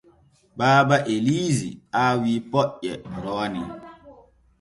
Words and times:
Baaba 0.57 0.97
Eliisi 1.13 1.69
aawi 2.03 2.33
poƴƴe 2.51 2.91
rowani. 3.23 3.63